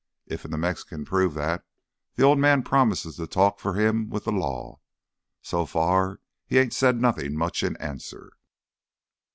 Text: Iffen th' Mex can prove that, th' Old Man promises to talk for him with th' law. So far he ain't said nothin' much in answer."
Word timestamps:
Iffen 0.31 0.49
th' 0.51 0.57
Mex 0.57 0.83
can 0.83 1.05
prove 1.05 1.35
that, 1.35 1.63
th' 2.17 2.21
Old 2.21 2.39
Man 2.39 2.63
promises 2.63 3.17
to 3.17 3.27
talk 3.27 3.59
for 3.59 3.75
him 3.75 4.09
with 4.09 4.23
th' 4.23 4.27
law. 4.33 4.79
So 5.43 5.67
far 5.67 6.19
he 6.47 6.57
ain't 6.57 6.73
said 6.73 6.99
nothin' 6.99 7.37
much 7.37 7.61
in 7.61 7.77
answer." 7.77 8.33